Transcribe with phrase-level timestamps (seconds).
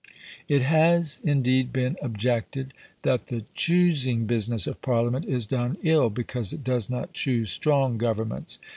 [0.49, 6.53] It has, indeed, been objected that the choosing business of Parliament is done ill, because
[6.53, 8.57] it does not choose strong Governments.